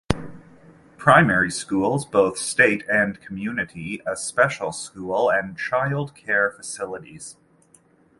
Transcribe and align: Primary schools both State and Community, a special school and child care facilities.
Primary 0.97 1.51
schools 1.51 2.05
both 2.07 2.35
State 2.35 2.83
and 2.91 3.21
Community, 3.21 4.01
a 4.03 4.15
special 4.15 4.71
school 4.71 5.31
and 5.31 5.55
child 5.55 6.15
care 6.15 6.49
facilities. 6.49 7.35